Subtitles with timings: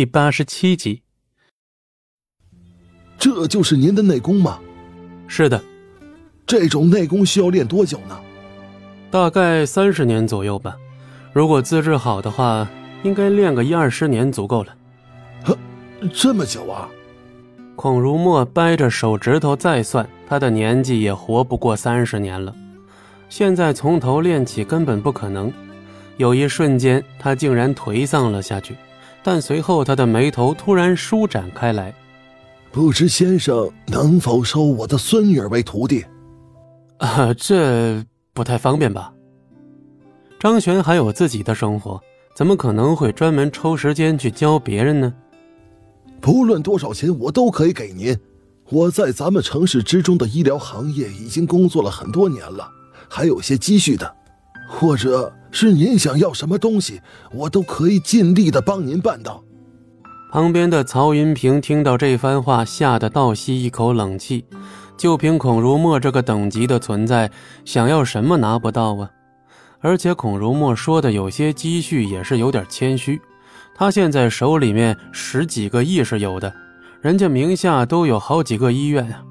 [0.00, 1.02] 第八十七集。
[3.18, 4.58] 这就是您的内功吗？
[5.28, 5.62] 是的。
[6.46, 8.18] 这种内功需要练多久呢？
[9.10, 10.74] 大概三十年左右吧。
[11.34, 12.66] 如果资质好的话，
[13.02, 14.74] 应该练个一二十年足够了。
[15.44, 15.58] 呵，
[16.14, 16.88] 这么久啊！
[17.76, 22.56] 孔如墨掰着手指头再算，他的年纪也活不过三十年了。
[23.28, 25.52] 现在从头练起根本不可能。
[26.16, 28.74] 有一瞬间，他竟然颓丧了下去，
[29.22, 31.94] 但随后他的眉头突然舒展开来。
[32.72, 36.04] 不知先生能否收我的孙女为徒弟？
[36.98, 39.12] 啊，这不太方便吧？
[40.38, 42.00] 张璇还有自己的生活，
[42.34, 45.12] 怎么可能会专门抽时间去教别人呢？
[46.20, 48.16] 不论多少钱，我都可以给您。
[48.68, 52.70] 我在咱们城市之中的医疗行业已经工作了很多年了，
[53.08, 54.14] 还有些积蓄的。
[54.68, 57.00] 或者是您想要什么东西，
[57.32, 59.42] 我都可以尽力的帮您办到。
[60.32, 64.44] 旁边的曹云平听到这番话，吓得倒吸一口冷气。
[64.96, 67.30] 就凭孔如墨这个等级的存在，
[67.64, 69.10] 想要什么拿不到啊？
[69.80, 73.18] 而且孔如墨说的有些积蓄也是有点谦虚，
[73.74, 76.52] 他现在手里面十几个亿是有的，
[77.00, 79.24] 人家名下都有好几个医院啊。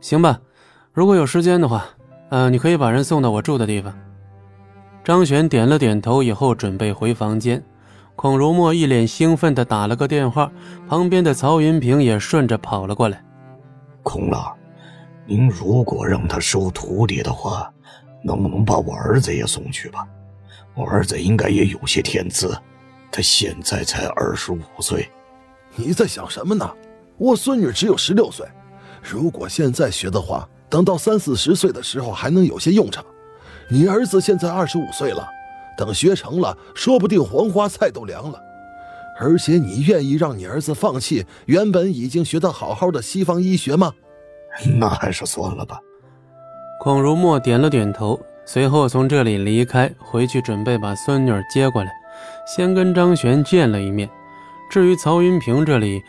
[0.00, 0.40] 行吧，
[0.94, 1.84] 如果有时间的话，
[2.30, 3.94] 呃，你可以把人送到我住的地方。
[5.08, 7.64] 张璇点了点头，以后准备回房间。
[8.14, 10.52] 孔如墨一脸兴奋地打了个电话，
[10.86, 13.24] 旁边的曹云平也顺着跑了过来。
[14.02, 14.54] 孔老，
[15.24, 17.72] 您如果让他收徒弟的话，
[18.22, 20.06] 能不能把我儿子也送去吧？
[20.74, 22.54] 我儿子应该也有些天资，
[23.10, 25.08] 他现在才二十五岁。
[25.74, 26.70] 你在想什么呢？
[27.16, 28.46] 我孙女只有十六岁，
[29.02, 33.02] 如果现在学的话，等到三四十岁的时候还能有些用场。
[33.70, 35.28] 你儿子现在二十五岁了，
[35.76, 38.42] 等学成了，说不定黄花菜都凉了。
[39.20, 43.92] 而且你愿意让你儿子放弃原本已经学得好好的西方医学吗？
[44.78, 45.78] 那还是算了吧。
[46.80, 51.90] 孔如墨点了点头，随后从这里离开，回去准备把孙女接过来，
[52.46, 54.08] 先跟张璇见了一面。
[54.70, 56.00] 至于曹云平这里，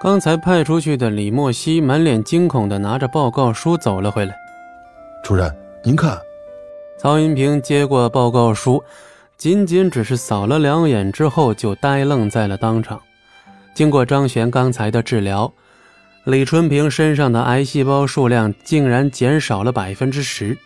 [0.00, 4.34] 刚才派出去的李莫西满脸惊恐地拿着报告书走了回来。
[5.24, 6.16] 主任，您看。
[7.02, 8.80] 曹云平接过报告书，
[9.36, 13.02] 仅仅只是扫了两眼之后，就呆愣在了当场。
[13.74, 15.52] 经过张璇刚才的治疗，
[16.22, 20.56] 李春平身上的癌细胞数量竟然减少了百分之十。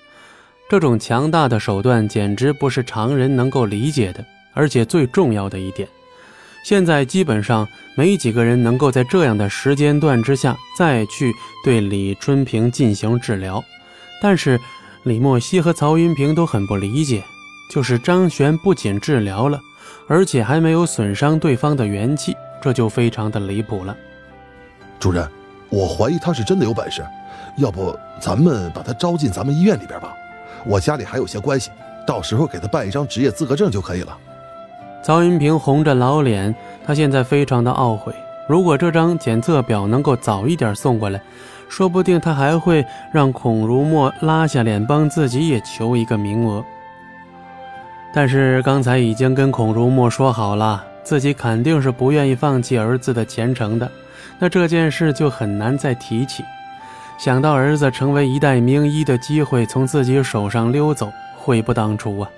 [0.69, 4.23] 这种强大的手段简直不是常人能够理解的。
[4.53, 5.89] 而且最重要的一点，
[6.63, 11.33] 现在基本上没几个人能够在这样的时间段之下再去
[11.65, 13.65] 对李春平进行治疗。
[14.21, 14.61] 但是。
[15.07, 17.23] 李莫西和曹云平都很不理解，
[17.71, 19.61] 就是张璇不仅治疗了，
[20.09, 23.97] 而且还没有损伤对方的元气，这就非常的离谱了。
[24.99, 25.25] 主任，
[25.69, 27.07] 我怀疑他是真的有本事，
[27.57, 30.13] 要不咱们把他招进咱们医院里边吧？
[30.67, 31.71] 我家里还有些关系，
[32.05, 34.19] 到时候给他办一张职业资格证就可以了。
[35.05, 36.53] 曹云平红着老脸，
[36.85, 38.13] 他现在非常的懊悔，
[38.49, 41.23] 如果这张检测表能够早一点送过来。
[41.69, 46.65] 说不定他还会让孔如墨拉下脸帮自己也求一个名额。
[48.15, 53.91] 但是刚才已经跟孔如墨说好了，自己肯定是不愿意放弃儿子的前程的，
[54.39, 56.43] 那这件事就很难再提起。
[57.19, 62.31] 想到儿子成为一代名医的机会从自己手上溜走，悔不当初啊！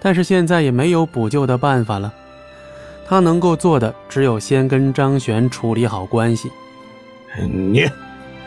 [0.00, 2.12] 但是现在也没有补救的办法了，
[3.06, 6.50] 他能够做的只有先跟张璇处理好关系。
[7.38, 7.84] 你。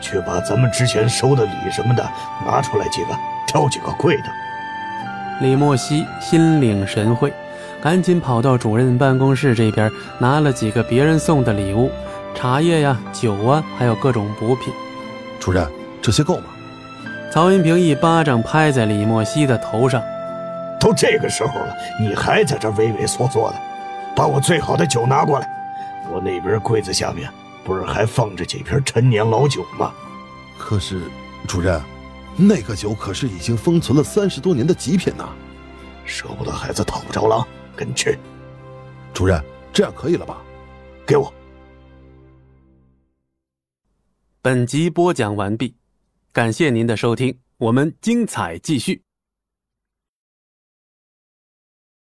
[0.00, 2.06] 去把咱们之前收的礼什么的
[2.46, 3.08] 拿出来几个，
[3.46, 4.24] 挑几个贵的。
[5.40, 7.32] 李莫西心领神会，
[7.82, 11.90] 赶紧跑到主任办公室这边拿了几个别人送的礼物，
[12.34, 14.72] 茶叶呀、酒啊，还有各种补品。
[15.38, 15.66] 主任，
[16.00, 16.44] 这些够吗？
[17.32, 20.02] 曹云平一巴掌拍在李莫西的头上
[20.80, 23.56] ：“都这个时候了，你还在这畏畏缩缩的？
[24.14, 25.46] 把我最好的酒拿过来，
[26.10, 27.28] 我那边柜子下面。”
[27.66, 29.92] 不是还放着几瓶陈年老酒吗？
[30.56, 31.02] 可是，
[31.48, 31.82] 主任，
[32.36, 35.28] 那个酒可是已经封存了三十多年的极品呐！
[36.04, 38.16] 舍不得孩子套不着狼，跟去。
[39.12, 39.42] 主任，
[39.72, 40.40] 这样可以了吧？
[41.04, 41.34] 给我。
[44.40, 45.74] 本集播讲完毕，
[46.32, 49.05] 感谢您的收听，我们精彩继续。